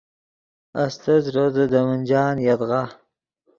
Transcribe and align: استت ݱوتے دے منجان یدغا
استت 0.83 1.23
ݱوتے 1.33 1.63
دے 1.71 1.79
منجان 1.87 2.35
یدغا 2.47 2.81